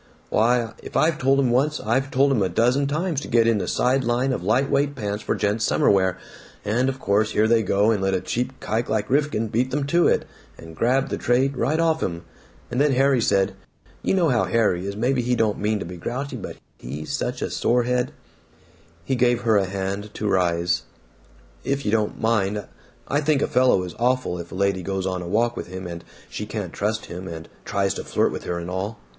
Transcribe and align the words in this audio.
"Why, 0.29 0.73
if 0.81 0.97
I've 0.97 1.19
told 1.19 1.37
'em 1.39 1.51
once, 1.51 1.79
I've 1.79 2.09
told 2.09 2.31
'em 2.31 2.41
a 2.41 2.49
dozen 2.49 2.87
times 2.87 3.21
to 3.21 3.27
get 3.27 3.45
in 3.45 3.61
a 3.61 3.67
side 3.67 4.03
line 4.03 4.33
of 4.33 4.41
light 4.43 4.67
weight 4.67 4.95
pants 4.95 5.21
for 5.21 5.35
gents' 5.35 5.63
summer 5.63 5.91
wear, 5.91 6.17
and 6.65 6.89
of 6.89 6.99
course 6.99 7.33
here 7.33 7.47
they 7.47 7.61
go 7.61 7.91
and 7.91 8.01
let 8.01 8.15
a 8.15 8.19
cheap 8.19 8.59
kike 8.59 8.89
like 8.89 9.11
Rifkin 9.11 9.47
beat 9.49 9.69
them 9.69 9.83
to 9.85 10.07
it 10.07 10.25
and 10.57 10.75
grab 10.75 11.09
the 11.09 11.17
trade 11.19 11.55
right 11.55 11.79
off 11.79 12.01
'em, 12.01 12.23
and 12.71 12.81
then 12.81 12.93
Harry 12.93 13.21
said 13.21 13.53
you 14.01 14.15
know 14.15 14.29
how 14.29 14.45
Harry 14.45 14.87
is, 14.87 14.95
maybe 14.95 15.21
he 15.21 15.35
don't 15.35 15.59
mean 15.59 15.77
to 15.77 15.85
be 15.85 15.97
grouchy, 15.97 16.35
but 16.35 16.57
he's 16.79 17.11
such 17.13 17.43
a 17.43 17.51
sore 17.51 17.83
head" 17.83 18.11
He 19.05 19.15
gave 19.15 19.41
her 19.43 19.57
a 19.57 19.65
hand 19.65 20.11
to 20.15 20.27
rise. 20.27 20.81
"If 21.63 21.85
you 21.85 21.91
don't 21.91 22.19
MIND. 22.19 22.65
I 23.07 23.21
think 23.21 23.43
a 23.43 23.47
fellow 23.47 23.83
is 23.83 23.93
awful 23.99 24.39
if 24.39 24.51
a 24.51 24.55
lady 24.55 24.81
goes 24.81 25.05
on 25.05 25.21
a 25.21 25.27
walk 25.27 25.55
with 25.55 25.67
him 25.67 25.85
and 25.85 26.03
she 26.27 26.47
can't 26.47 26.73
trust 26.73 27.05
him 27.05 27.27
and 27.27 27.45
he 27.45 27.53
tries 27.65 27.93
to 27.93 28.03
flirt 28.03 28.31
with 28.31 28.45
her 28.45 28.57
and 28.57 28.67
all." 28.71 28.97